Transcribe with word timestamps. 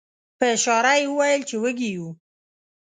په 0.37 0.45
اشاره 0.55 0.93
یې 0.99 1.05
وویل 1.09 1.41
چې 1.49 1.55
وږي 1.63 1.89
یو. 1.95 2.07